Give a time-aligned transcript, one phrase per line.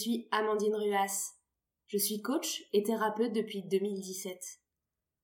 [0.00, 1.34] suis Amandine Ruas.
[1.86, 4.60] Je suis coach et thérapeute depuis 2017.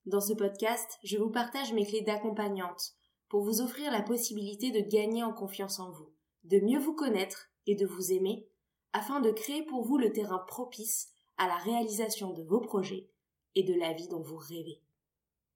[0.05, 2.93] Dans ce podcast, je vous partage mes clés d'accompagnante
[3.31, 6.13] pour vous offrir la possibilité de gagner en confiance en vous,
[6.45, 8.47] de mieux vous connaître et de vous aimer,
[8.93, 11.09] afin de créer pour vous le terrain propice
[11.39, 13.09] à la réalisation de vos projets
[13.55, 14.83] et de la vie dont vous rêvez.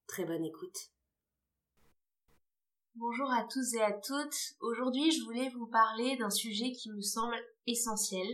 [0.07, 0.93] Très bonne écoute.
[2.95, 4.55] Bonjour à tous et à toutes.
[4.61, 8.27] Aujourd'hui, je voulais vous parler d'un sujet qui me semble essentiel,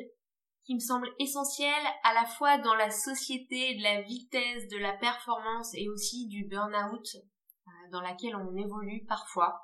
[0.66, 4.94] qui me semble essentiel à la fois dans la société de la vitesse, de la
[4.94, 9.62] performance et aussi du burn-out euh, dans laquelle on évolue parfois,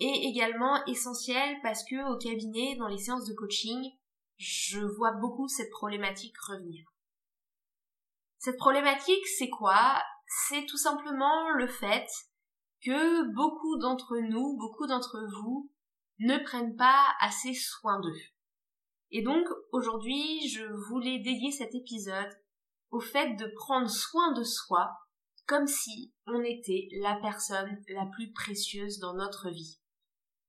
[0.00, 3.92] et également essentiel parce que au cabinet, dans les séances de coaching,
[4.36, 6.84] je vois beaucoup cette problématique revenir.
[8.38, 10.02] Cette problématique, c'est quoi?
[10.48, 12.06] C'est tout simplement le fait
[12.84, 15.70] que beaucoup d'entre nous, beaucoup d'entre vous,
[16.18, 18.35] ne prennent pas assez soin d'eux.
[19.10, 22.36] Et donc, aujourd'hui, je voulais dédier cet épisode
[22.90, 24.90] au fait de prendre soin de soi
[25.46, 29.78] comme si on était la personne la plus précieuse dans notre vie.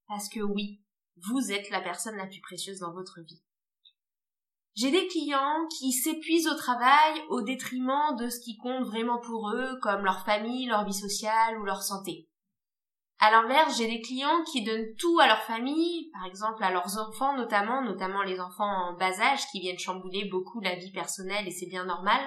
[0.08, 0.82] Parce que oui,
[1.16, 3.42] vous êtes la personne la plus précieuse dans votre vie.
[4.74, 9.50] J'ai des clients qui s'épuisent au travail au détriment de ce qui compte vraiment pour
[9.50, 12.28] eux, comme leur famille, leur vie sociale ou leur santé.
[13.20, 16.98] À l'inverse, j'ai des clients qui donnent tout à leur famille, par exemple à leurs
[16.98, 21.48] enfants notamment, notamment les enfants en bas âge qui viennent chambouler beaucoup la vie personnelle
[21.48, 22.20] et c'est bien normal,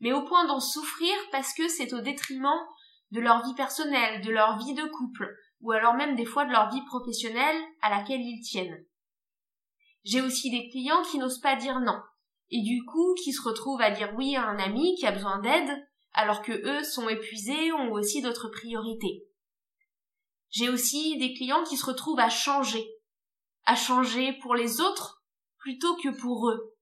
[0.00, 2.60] mais au point d'en souffrir parce que c'est au détriment
[3.12, 6.52] de leur vie personnelle, de leur vie de couple, ou alors même des fois de
[6.52, 8.84] leur vie professionnelle à laquelle ils tiennent.
[10.04, 11.98] J'ai aussi des clients qui n'osent pas dire non,
[12.50, 15.38] et du coup qui se retrouvent à dire oui à un ami qui a besoin
[15.38, 19.24] d'aide, alors que eux sont épuisés, ont aussi d'autres priorités.
[20.54, 22.86] J'ai aussi des clients qui se retrouvent à changer,
[23.64, 25.24] à changer pour les autres
[25.58, 26.76] plutôt que pour eux.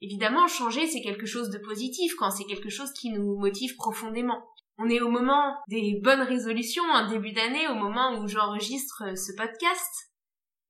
[0.00, 4.46] Évidemment, changer, c'est quelque chose de positif quand c'est quelque chose qui nous motive profondément.
[4.78, 9.32] On est au moment des bonnes résolutions, un début d'année, au moment où j'enregistre ce
[9.36, 10.12] podcast.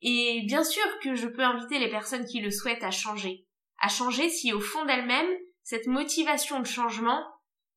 [0.00, 3.47] Et bien sûr que je peux inviter les personnes qui le souhaitent à changer.
[3.80, 7.22] À changer si au fond d'elles-mêmes, cette motivation de changement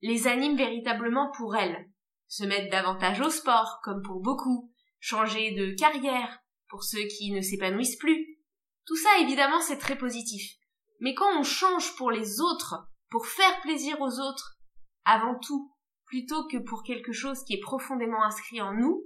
[0.02, 1.90] les anime véritablement pour elles.
[2.28, 4.72] Se mettre davantage au sport, comme pour beaucoup.
[5.00, 8.40] Changer de carrière, pour ceux qui ne s'épanouissent plus.
[8.86, 10.58] Tout ça, évidemment, c'est très positif.
[11.00, 14.58] Mais quand on change pour les autres, pour faire plaisir aux autres,
[15.06, 15.74] avant tout,
[16.06, 19.06] plutôt que pour quelque chose qui est profondément inscrit en nous,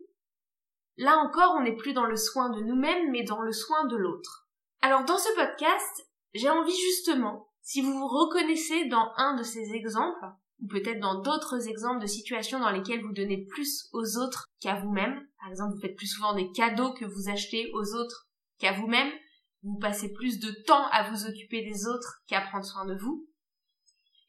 [0.97, 3.95] Là encore, on n'est plus dans le soin de nous-mêmes, mais dans le soin de
[3.95, 4.47] l'autre.
[4.81, 9.73] Alors dans ce podcast, j'ai envie justement, si vous vous reconnaissez dans un de ces
[9.73, 10.25] exemples,
[10.63, 14.75] ou peut-être dans d'autres exemples de situations dans lesquelles vous donnez plus aux autres qu'à
[14.75, 18.27] vous-même, par exemple vous faites plus souvent des cadeaux que vous achetez aux autres
[18.59, 19.11] qu'à vous-même,
[19.63, 23.27] vous passez plus de temps à vous occuper des autres qu'à prendre soin de vous,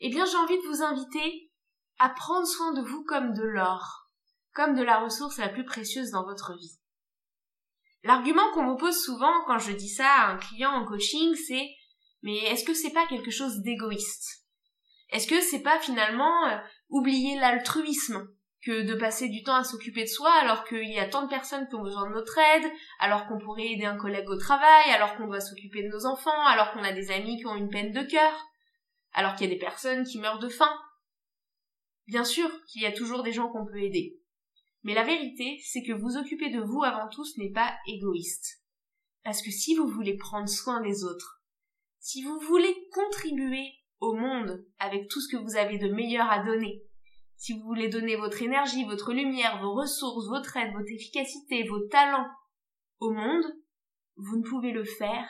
[0.00, 1.53] eh bien j'ai envie de vous inviter
[2.00, 4.11] à prendre soin de vous comme de l'or,
[4.53, 6.81] comme de la ressource la plus précieuse dans votre vie.
[8.03, 11.71] L'argument qu'on me pose souvent quand je dis ça à un client en coaching, c'est
[12.23, 14.44] mais est-ce que c'est pas quelque chose d'égoïste?
[15.15, 16.59] Est-ce que c'est pas finalement euh,
[16.89, 18.29] oublier l'altruisme
[18.67, 21.29] que de passer du temps à s'occuper de soi alors qu'il y a tant de
[21.29, 24.91] personnes qui ont besoin de notre aide, alors qu'on pourrait aider un collègue au travail,
[24.91, 27.71] alors qu'on doit s'occuper de nos enfants, alors qu'on a des amis qui ont une
[27.71, 28.33] peine de cœur,
[29.13, 30.77] alors qu'il y a des personnes qui meurent de faim?
[32.09, 34.19] Bien sûr qu'il y a toujours des gens qu'on peut aider.
[34.83, 38.65] Mais la vérité, c'est que vous occuper de vous avant tout, ce n'est pas égoïste.
[39.23, 41.41] Parce que si vous voulez prendre soin des autres,
[42.01, 46.45] si vous voulez contribuer au monde avec tout ce que vous avez de meilleur à
[46.45, 46.83] donner,
[47.37, 51.81] si vous voulez donner votre énergie, votre lumière, vos ressources, votre aide, votre efficacité, vos
[51.89, 52.29] talents
[53.01, 53.45] au monde,
[54.17, 55.29] vous ne pouvez le faire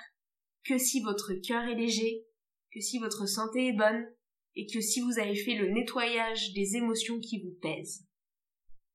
[0.64, 2.24] que si votre cœur est léger,
[2.72, 4.06] que si votre santé est bonne,
[4.56, 8.06] et que si vous avez fait le nettoyage des émotions qui vous pèsent.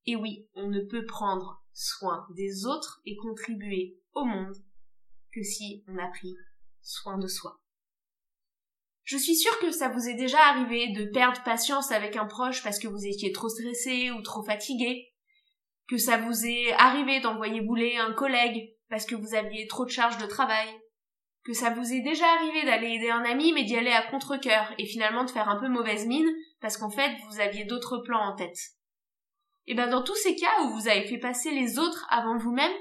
[0.06, 4.56] Et oui, on ne peut prendre soin des autres et contribuer au monde
[5.34, 6.36] que si on a pris
[6.82, 7.60] soin de soi.
[9.10, 12.62] Je suis sûre que ça vous est déjà arrivé de perdre patience avec un proche
[12.62, 15.12] parce que vous étiez trop stressé ou trop fatigué,
[15.88, 19.90] que ça vous est arrivé d'envoyer bouler un collègue parce que vous aviez trop de
[19.90, 20.68] charges de travail,
[21.44, 24.76] que ça vous est déjà arrivé d'aller aider un ami mais d'y aller à contre-cœur
[24.78, 26.30] et finalement de faire un peu mauvaise mine
[26.62, 28.60] parce qu'en fait vous aviez d'autres plans en tête.
[29.66, 32.78] Et bien dans tous ces cas où vous avez fait passer les autres avant vous-même,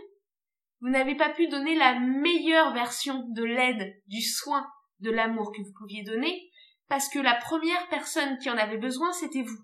[0.83, 4.69] vous n'avez pas pu donner la meilleure version de l'aide, du soin,
[5.01, 6.51] de l'amour que vous pouviez donner,
[6.89, 9.63] parce que la première personne qui en avait besoin, c'était vous.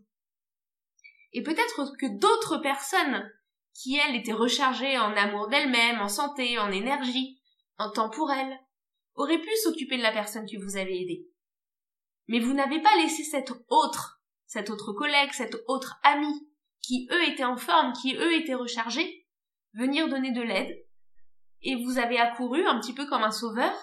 [1.32, 3.28] Et peut-être que d'autres personnes,
[3.74, 7.40] qui elles étaient rechargées en amour d'elles-mêmes, en santé, en énergie,
[7.78, 8.60] en temps pour elles,
[9.14, 11.26] aurait pu s'occuper de la personne que vous avez aidée.
[12.28, 16.48] Mais vous n'avez pas laissé cet autre, cet autre collègue, cet autre ami,
[16.80, 19.26] qui eux étaient en forme, qui eux étaient rechargés,
[19.72, 20.84] venir donner de l'aide,
[21.62, 23.74] et vous avez accouru un petit peu comme un sauveur,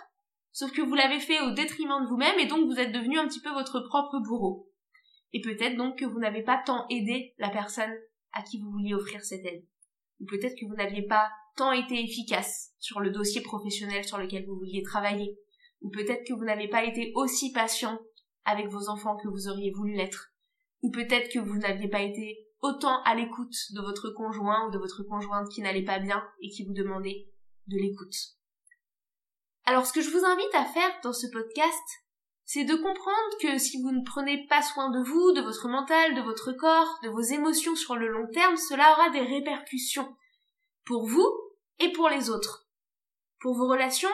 [0.51, 3.27] sauf que vous l'avez fait au détriment de vous-même, et donc vous êtes devenu un
[3.27, 4.69] petit peu votre propre bourreau.
[5.33, 7.94] Et peut-être donc que vous n'avez pas tant aidé la personne
[8.33, 9.65] à qui vous vouliez offrir cette aide.
[10.19, 14.45] Ou peut-être que vous n'aviez pas tant été efficace sur le dossier professionnel sur lequel
[14.45, 15.38] vous vouliez travailler.
[15.81, 18.00] Ou peut-être que vous n'avez pas été aussi patient
[18.45, 20.33] avec vos enfants que vous auriez voulu l'être.
[20.81, 24.77] Ou peut-être que vous n'aviez pas été autant à l'écoute de votre conjoint ou de
[24.77, 27.27] votre conjointe qui n'allait pas bien et qui vous demandait
[27.68, 28.15] de l'écoute.
[29.65, 31.83] Alors ce que je vous invite à faire dans ce podcast,
[32.45, 36.15] c'est de comprendre que si vous ne prenez pas soin de vous, de votre mental,
[36.15, 40.15] de votre corps, de vos émotions sur le long terme, cela aura des répercussions
[40.85, 41.27] pour vous
[41.79, 42.67] et pour les autres,
[43.39, 44.09] pour vos relations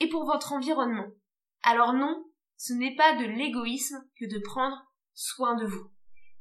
[0.00, 1.08] et pour votre environnement.
[1.62, 2.24] Alors non,
[2.56, 4.76] ce n'est pas de l'égoïsme que de prendre
[5.14, 5.90] soin de vous.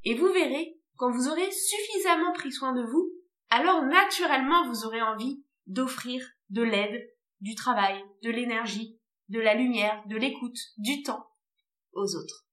[0.03, 3.11] Et vous verrez, quand vous aurez suffisamment pris soin de vous,
[3.49, 7.09] alors naturellement vous aurez envie d'offrir de l'aide,
[7.41, 8.99] du travail, de l'énergie,
[9.29, 11.25] de la lumière, de l'écoute, du temps
[11.93, 12.47] aux autres.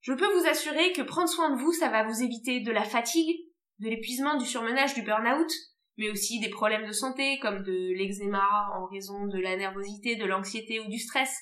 [0.00, 2.84] Je peux vous assurer que prendre soin de vous, ça va vous éviter de la
[2.84, 3.36] fatigue,
[3.78, 5.50] de l'épuisement, du surmenage, du burn-out,
[5.96, 8.42] mais aussi des problèmes de santé comme de l'eczéma
[8.76, 11.32] en raison de la nervosité, de l'anxiété ou du stress,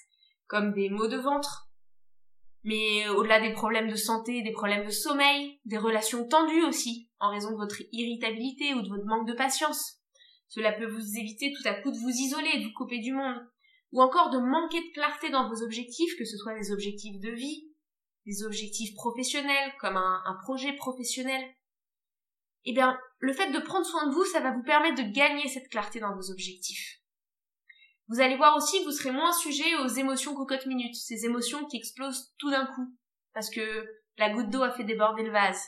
[0.47, 1.71] comme des maux de ventre.
[2.63, 7.31] Mais au-delà des problèmes de santé, des problèmes de sommeil, des relations tendues aussi, en
[7.31, 10.00] raison de votre irritabilité ou de votre manque de patience.
[10.51, 13.41] Cela peut vous éviter tout à coup de vous isoler, de vous couper du monde,
[13.93, 17.31] ou encore de manquer de clarté dans vos objectifs, que ce soit des objectifs de
[17.31, 17.71] vie,
[18.27, 21.41] des objectifs professionnels, comme un, projet professionnel.
[22.65, 25.49] Eh bien, le fait de prendre soin de vous, ça va vous permettre de gagner
[25.49, 26.99] cette clarté dans vos objectifs.
[28.09, 31.65] Vous allez voir aussi que vous serez moins sujet aux émotions cocotte minutes, ces émotions
[31.67, 32.93] qui explosent tout d'un coup,
[33.35, 33.87] parce que
[34.19, 35.63] la goutte d'eau a fait déborder le vase.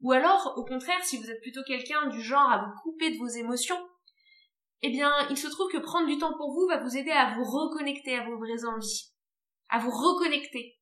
[0.00, 3.18] Ou alors, au contraire, si vous êtes plutôt quelqu'un du genre à vous couper de
[3.18, 3.78] vos émotions,
[4.82, 7.34] eh bien, il se trouve que prendre du temps pour vous va vous aider à
[7.34, 9.12] vous reconnecter à vos vraies envies,
[9.68, 10.78] à vous reconnecter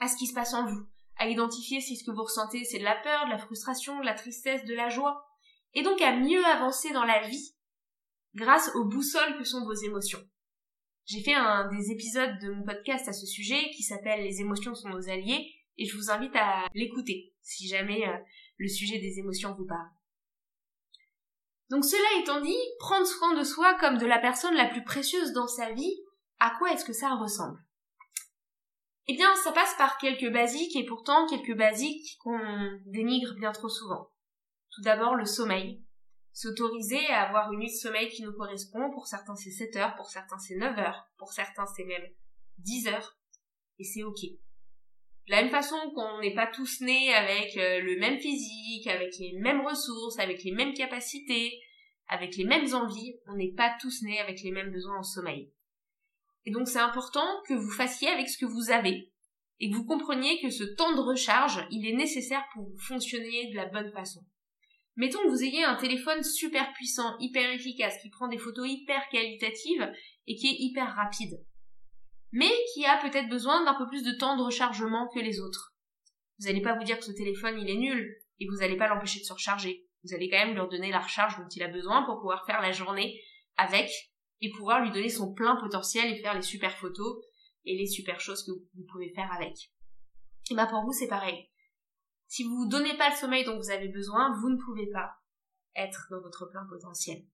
[0.00, 0.86] à ce qui se passe en vous,
[1.16, 4.04] à identifier si ce que vous ressentez c'est de la peur, de la frustration, de
[4.04, 5.26] la tristesse, de la joie,
[5.74, 7.54] et donc à mieux avancer dans la vie
[8.34, 10.22] grâce aux boussoles que sont vos émotions.
[11.06, 14.74] J'ai fait un des épisodes de mon podcast à ce sujet qui s'appelle Les émotions
[14.74, 18.16] sont nos alliés et je vous invite à l'écouter si jamais euh,
[18.58, 19.88] le sujet des émotions vous parle.
[21.70, 25.32] Donc cela étant dit, prendre soin de soi comme de la personne la plus précieuse
[25.32, 25.94] dans sa vie,
[26.38, 27.58] à quoi est-ce que ça ressemble?
[29.06, 32.38] Eh bien, ça passe par quelques basiques et pourtant quelques basiques qu'on
[32.86, 34.10] dénigre bien trop souvent.
[34.70, 35.82] Tout d'abord le sommeil.
[36.32, 39.96] S'autoriser à avoir une nuit de sommeil qui nous correspond, pour certains c'est 7 heures,
[39.96, 42.06] pour certains c'est 9 heures, pour certains c'est même
[42.58, 43.18] 10 heures,
[43.78, 44.20] et c'est ok.
[45.28, 49.12] De la même façon qu'on n'est pas tous nés avec euh, le même physique, avec
[49.18, 51.60] les mêmes ressources, avec les mêmes capacités,
[52.08, 55.52] avec les mêmes envies, on n'est pas tous nés avec les mêmes besoins en sommeil.
[56.46, 59.12] Et donc c'est important que vous fassiez avec ce que vous avez
[59.60, 63.56] et que vous compreniez que ce temps de recharge, il est nécessaire pour fonctionner de
[63.56, 64.20] la bonne façon.
[64.96, 69.06] Mettons que vous ayez un téléphone super puissant, hyper efficace, qui prend des photos hyper
[69.10, 69.92] qualitatives
[70.26, 71.38] et qui est hyper rapide
[72.32, 75.74] mais qui a peut-être besoin d'un peu plus de temps de rechargement que les autres.
[76.38, 78.88] Vous n'allez pas vous dire que ce téléphone il est nul et vous n'allez pas
[78.88, 79.86] l'empêcher de se recharger.
[80.04, 82.60] Vous allez quand même lui donner la recharge dont il a besoin pour pouvoir faire
[82.60, 83.20] la journée
[83.56, 83.90] avec
[84.40, 87.24] et pouvoir lui donner son plein potentiel et faire les super photos
[87.64, 89.72] et les super choses que vous pouvez faire avec.
[90.50, 91.50] Et bah pour vous c'est pareil.
[92.28, 95.10] Si vous ne donnez pas le sommeil dont vous avez besoin, vous ne pouvez pas
[95.74, 97.24] être dans votre plein potentiel.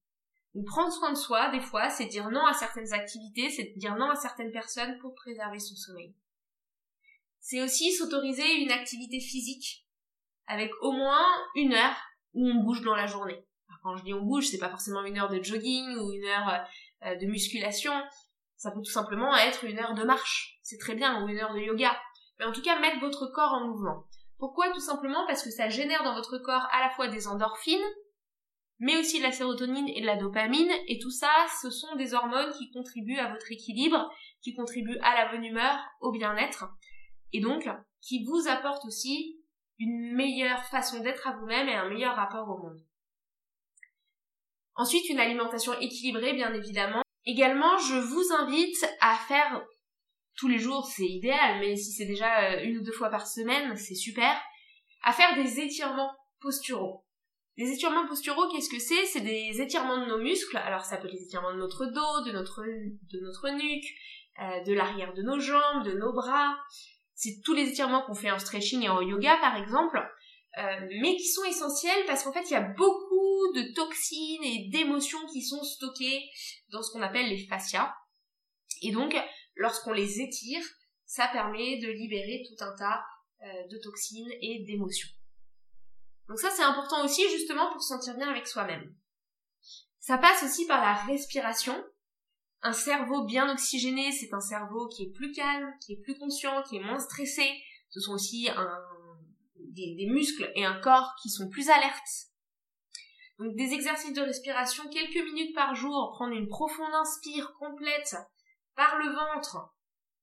[0.54, 3.96] Donc prendre soin de soi, des fois, c'est dire non à certaines activités, c'est dire
[3.96, 6.14] non à certaines personnes pour préserver son sommeil.
[7.40, 9.84] C'est aussi s'autoriser une activité physique
[10.46, 11.96] avec au moins une heure
[12.34, 13.44] où on bouge dans la journée.
[13.82, 16.64] quand je dis on bouge, c'est pas forcément une heure de jogging ou une heure
[17.04, 17.92] euh, de musculation.
[18.56, 20.58] Ça peut tout simplement être une heure de marche.
[20.62, 21.94] C'est très bien, ou une heure de yoga.
[22.38, 24.06] Mais en tout cas, mettre votre corps en mouvement.
[24.38, 24.70] Pourquoi?
[24.70, 27.84] Tout simplement parce que ça génère dans votre corps à la fois des endorphines,
[28.78, 31.30] mais aussi de la sérotonine et de la dopamine, et tout ça,
[31.62, 34.10] ce sont des hormones qui contribuent à votre équilibre,
[34.42, 36.66] qui contribuent à la bonne humeur, au bien-être,
[37.32, 37.68] et donc
[38.00, 39.40] qui vous apportent aussi
[39.78, 42.84] une meilleure façon d'être à vous-même et un meilleur rapport au monde.
[44.76, 47.02] Ensuite, une alimentation équilibrée, bien évidemment.
[47.26, 49.64] Également, je vous invite à faire
[50.36, 53.26] tous les jours, c'est idéal, mais si c'est déjà euh, une ou deux fois par
[53.26, 54.36] semaine, c'est super,
[55.02, 57.03] à faire des étirements posturaux.
[57.56, 59.06] Les étirements posturaux, qu'est-ce que c'est?
[59.06, 60.56] C'est des étirements de nos muscles.
[60.56, 63.86] Alors ça peut être les étirements de notre dos, de notre, de notre nuque,
[64.40, 66.56] euh, de l'arrière de nos jambes, de nos bras.
[67.14, 69.98] C'est tous les étirements qu'on fait en stretching et en yoga par exemple,
[70.58, 74.68] euh, mais qui sont essentiels parce qu'en fait il y a beaucoup de toxines et
[74.70, 76.28] d'émotions qui sont stockées
[76.70, 77.94] dans ce qu'on appelle les fascias.
[78.82, 79.14] Et donc
[79.54, 80.64] lorsqu'on les étire,
[81.06, 83.04] ça permet de libérer tout un tas
[83.42, 85.08] euh, de toxines et d'émotions.
[86.28, 88.94] Donc ça c'est important aussi justement pour se sentir bien avec soi-même.
[90.00, 91.82] Ça passe aussi par la respiration.
[92.62, 96.62] Un cerveau bien oxygéné, c'est un cerveau qui est plus calme, qui est plus conscient,
[96.62, 97.50] qui est moins stressé.
[97.90, 98.48] Ce sont aussi
[99.56, 102.28] des, muscles et un corps qui sont plus alertes.
[103.38, 108.16] Donc des exercices de respiration quelques minutes par jour, prendre une profonde inspire complète
[108.76, 109.74] par le ventre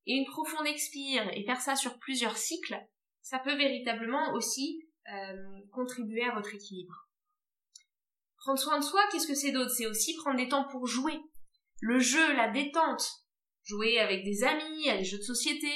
[0.05, 2.79] et une profonde expire et faire ça sur plusieurs cycles,
[3.21, 7.09] ça peut véritablement aussi euh, contribuer à votre équilibre.
[8.37, 9.71] Prendre soin de soi, qu'est-ce que c'est d'autre?
[9.71, 11.19] C'est aussi prendre des temps pour jouer.
[11.79, 13.07] Le jeu, la détente.
[13.63, 15.71] Jouer avec des amis, à des jeux de société.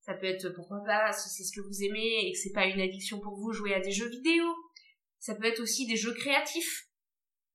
[0.00, 2.66] Ça peut être, pourquoi pas, si c'est ce que vous aimez et que c'est pas
[2.66, 4.44] une addiction pour vous, jouer à des jeux vidéo.
[5.20, 6.88] Ça peut être aussi des jeux créatifs.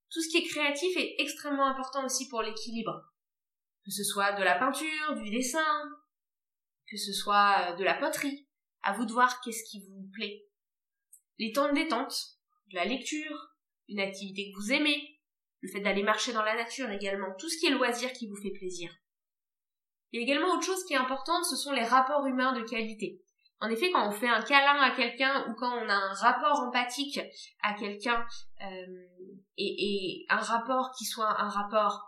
[0.09, 3.13] Tout ce qui est créatif est extrêmement important aussi pour l'équilibre.
[3.85, 5.83] Que ce soit de la peinture, du dessin,
[6.89, 8.47] que ce soit de la poterie.
[8.81, 10.46] À vous de voir qu'est-ce qui vous plaît
[11.39, 12.15] les temps de détente,
[12.71, 13.53] de la lecture,
[13.87, 15.19] une activité que vous aimez,
[15.61, 18.35] le fait d'aller marcher dans la nature également, tout ce qui est loisir qui vous
[18.35, 18.91] fait plaisir.
[20.11, 22.63] Il y a également autre chose qui est importante, ce sont les rapports humains de
[22.63, 23.21] qualité.
[23.59, 26.59] En effet, quand on fait un câlin à quelqu'un ou quand on a un rapport
[26.59, 27.19] empathique
[27.61, 28.25] à quelqu'un
[28.61, 29.07] euh,
[29.57, 32.07] et, et un rapport qui soit un rapport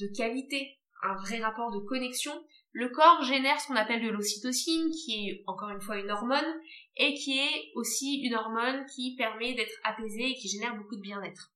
[0.00, 2.42] de qualité, un vrai rapport de connexion,
[2.78, 6.60] le corps génère ce qu'on appelle de l'ocytocine, qui est encore une fois une hormone,
[6.96, 11.00] et qui est aussi une hormone qui permet d'être apaisée et qui génère beaucoup de
[11.00, 11.50] bien-être.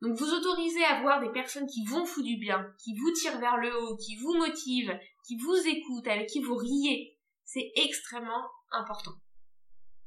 [0.00, 3.38] Donc vous autorisez à voir des personnes qui vont foutre du bien, qui vous tirent
[3.40, 7.18] vers le haut, qui vous motivent, qui vous écoutent, avec qui vous riez.
[7.44, 9.12] C'est extrêmement important.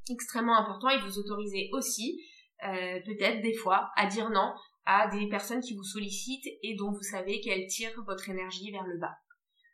[0.09, 2.19] Extrêmement important et vous autorisez aussi,
[2.63, 4.55] euh, peut-être des fois, à dire non
[4.87, 8.85] à des personnes qui vous sollicitent et dont vous savez qu'elles tirent votre énergie vers
[8.85, 9.19] le bas.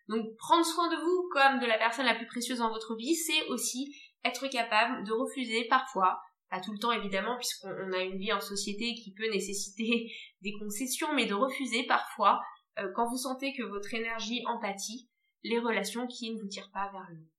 [0.07, 3.15] Donc prendre soin de vous comme de la personne la plus précieuse dans votre vie,
[3.15, 8.17] c'est aussi être capable de refuser parfois, pas tout le temps évidemment puisqu'on a une
[8.17, 12.41] vie en société qui peut nécessiter des concessions, mais de refuser parfois
[12.79, 15.09] euh, quand vous sentez que votre énergie empathie
[15.43, 17.29] les relations qui ne vous tirent pas vers le haut.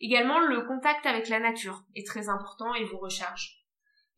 [0.00, 3.64] Également, le contact avec la nature est très important et vous recharge.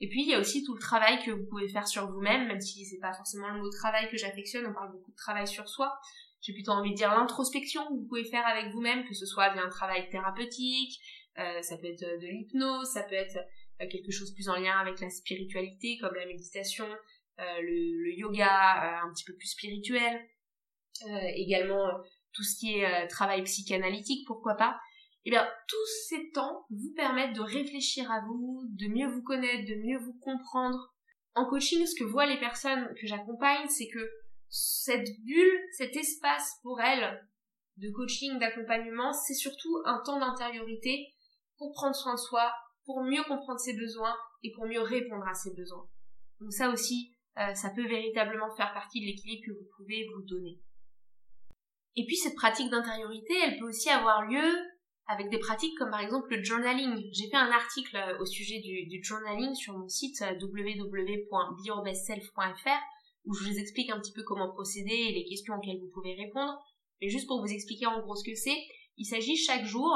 [0.01, 2.49] Et puis, il y a aussi tout le travail que vous pouvez faire sur vous-même,
[2.49, 5.47] même si c'est pas forcément le mot travail que j'affectionne, on parle beaucoup de travail
[5.47, 5.99] sur soi.
[6.41, 9.53] J'ai plutôt envie de dire l'introspection que vous pouvez faire avec vous-même, que ce soit
[9.53, 11.01] via un travail thérapeutique,
[11.39, 13.39] euh, ça peut être de l'hypnose, ça peut être
[13.81, 16.87] euh, quelque chose plus en lien avec la spiritualité, comme la méditation,
[17.39, 20.21] euh, le, yoga, un petit peu plus spirituel,
[21.37, 21.87] également
[22.33, 24.81] tout ce qui est travail psychanalytique, pourquoi pas.
[25.25, 29.69] Eh bien, tous ces temps vous permettent de réfléchir à vous, de mieux vous connaître,
[29.69, 30.93] de mieux vous comprendre.
[31.37, 34.11] En coaching, ce que voient les personnes que j'accompagne, c'est que
[34.49, 37.27] cette bulle, cet espace pour elles
[37.77, 41.15] de coaching, d'accompagnement, c'est surtout un temps d'intériorité
[41.59, 42.53] pour prendre soin de soi,
[42.85, 45.87] pour mieux comprendre ses besoins et pour mieux répondre à ses besoins.
[46.41, 50.23] Donc ça aussi, euh, ça peut véritablement faire partie de l'équilibre que vous pouvez vous
[50.23, 50.59] donner.
[51.97, 54.57] Et puis cette pratique d'intériorité, elle peut aussi avoir lieu
[55.09, 57.11] avec des pratiques comme par exemple le journaling.
[57.13, 62.81] J'ai fait un article euh, au sujet du, du journaling sur mon site euh, www.beyourbestself.fr
[63.29, 66.15] où je vous explique un petit peu comment procéder et les questions auxquelles vous pouvez
[66.15, 66.59] répondre.
[67.01, 68.57] Mais juste pour vous expliquer en gros ce que c'est,
[68.97, 69.95] il s'agit chaque jour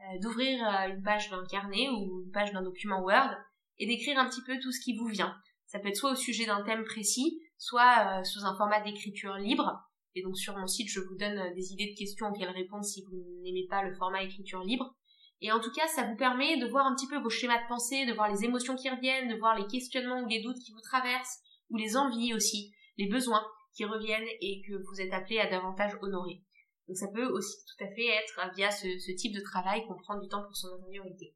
[0.00, 3.30] euh, d'ouvrir euh, une page d'un carnet ou une page d'un document Word
[3.78, 5.34] et d'écrire un petit peu tout ce qui vous vient.
[5.66, 9.36] Ça peut être soit au sujet d'un thème précis, soit euh, sous un format d'écriture
[9.36, 9.72] libre.
[10.14, 13.02] Et donc sur mon site, je vous donne des idées de questions auxquelles répondre si
[13.04, 14.94] vous n'aimez pas le format écriture libre.
[15.40, 17.68] Et en tout cas, ça vous permet de voir un petit peu vos schémas de
[17.68, 20.72] pensée, de voir les émotions qui reviennent, de voir les questionnements ou les doutes qui
[20.72, 21.40] vous traversent,
[21.72, 25.96] ou les envies aussi, les besoins qui reviennent et que vous êtes appelé à davantage
[26.02, 26.42] honorer.
[26.86, 30.20] Donc ça peut aussi tout à fait être via ce, type de travail qu'on prend
[30.20, 31.34] du temps pour son intériorité.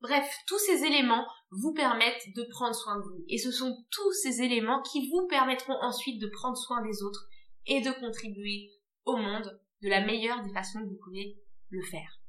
[0.00, 3.24] Bref, tous ces éléments vous permettent de prendre soin de vous.
[3.28, 7.26] Et ce sont tous ces éléments qui vous permettront ensuite de prendre soin des autres
[7.66, 8.70] et de contribuer
[9.04, 11.38] au monde de la meilleure des façons que vous pouvez
[11.70, 12.20] le faire.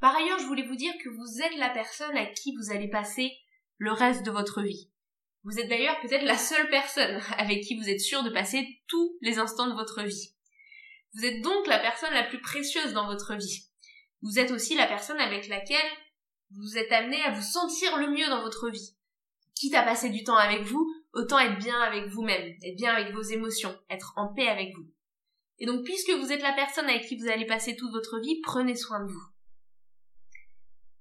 [0.00, 2.88] Par ailleurs, je voulais vous dire que vous êtes la personne à qui vous allez
[2.88, 3.32] passer
[3.78, 4.90] le reste de votre vie.
[5.44, 9.16] Vous êtes d'ailleurs peut-être la seule personne avec qui vous êtes sûr de passer tous
[9.20, 10.34] les instants de votre vie.
[11.14, 13.64] Vous êtes donc la personne la plus précieuse dans votre vie.
[14.22, 15.90] Vous êtes aussi la personne avec laquelle
[16.50, 18.94] vous êtes amené à vous sentir le mieux dans votre vie.
[19.54, 23.12] quitte à passer du temps avec vous, autant être bien avec vous-même, être bien avec
[23.12, 24.88] vos émotions, être en paix avec vous.
[25.58, 28.40] Et donc, puisque vous êtes la personne avec qui vous allez passer toute votre vie,
[28.42, 29.24] prenez soin de vous.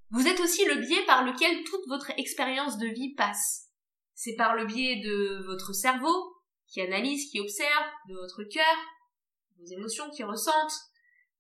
[0.10, 3.66] Vous êtes aussi le biais par lequel toute votre expérience de vie passe.
[4.19, 6.33] C'est par le biais de votre cerveau,
[6.67, 8.75] qui analyse, qui observe, de votre cœur,
[9.59, 10.74] vos émotions qui ressentent,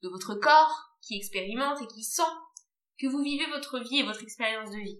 [0.03, 2.21] de votre corps, qui expérimente et qui sent,
[2.99, 4.99] que vous vivez votre vie et votre expérience de vie.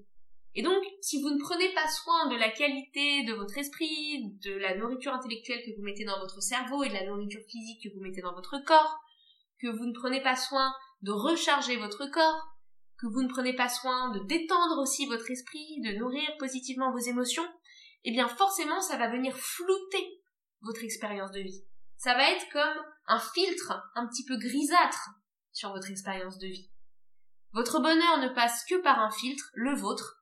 [0.56, 4.54] Et donc, si vous ne prenez pas soin de la qualité de votre esprit, de
[4.54, 7.94] la nourriture intellectuelle que vous mettez dans votre cerveau et de la nourriture physique que
[7.94, 8.98] vous mettez dans votre corps,
[9.62, 12.58] que vous ne prenez pas soin de recharger votre corps,
[13.00, 16.98] que vous ne prenez pas soin de détendre aussi votre esprit, de nourrir positivement vos
[16.98, 17.48] émotions,
[18.04, 20.22] eh bien forcément ça va venir flouter
[20.62, 21.66] votre expérience de vie.
[21.98, 25.10] Ça va être comme un filtre un petit peu grisâtre
[25.52, 26.72] sur votre expérience de vie.
[27.54, 30.18] Votre bonheur ne passe que par un filtre, le vôtre,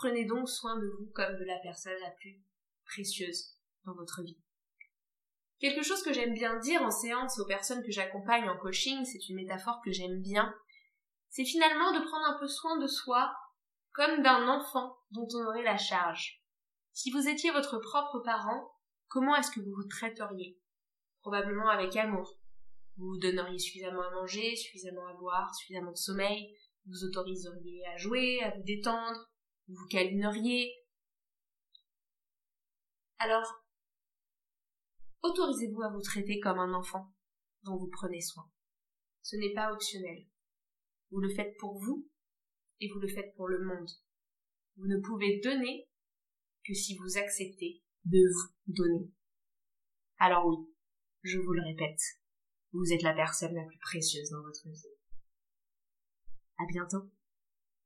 [0.00, 2.40] Prenez donc soin de vous comme de la personne la plus
[2.84, 4.38] précieuse dans votre vie.
[5.58, 9.28] Quelque chose que j'aime bien dire en séance aux personnes que j'accompagne en coaching, c'est
[9.28, 10.54] une métaphore que j'aime bien,
[11.30, 13.34] c'est finalement de prendre un peu soin de soi
[13.92, 16.44] comme d'un enfant dont on aurait la charge.
[16.98, 18.72] Si vous étiez votre propre parent,
[19.06, 20.58] comment est-ce que vous vous traiteriez?
[21.20, 22.36] Probablement avec amour.
[22.96, 27.96] Vous vous donneriez suffisamment à manger, suffisamment à boire, suffisamment de sommeil, vous autoriseriez à
[27.98, 29.30] jouer, à vous détendre,
[29.68, 30.74] vous câlineriez.
[33.18, 33.64] Alors,
[35.22, 37.14] autorisez-vous à vous traiter comme un enfant
[37.62, 38.50] dont vous prenez soin.
[39.22, 40.26] Ce n'est pas optionnel.
[41.12, 42.10] Vous le faites pour vous
[42.80, 43.90] et vous le faites pour le monde.
[44.78, 45.88] Vous ne pouvez donner
[46.74, 49.10] si vous acceptez de vous donner.
[50.18, 50.56] Alors oui,
[51.22, 52.00] je vous le répète,
[52.72, 54.98] vous êtes la personne la plus précieuse dans votre vie.
[56.58, 57.10] À bientôt.